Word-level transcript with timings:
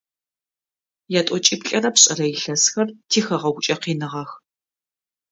Ятӏокӏиплӏырэ 1.19 1.89
пшӏырэ 1.95 2.25
илъэсхэр 2.35 2.87
тихэгъэгукӏэ 3.09 3.75
къиныгъэх. 3.81 4.31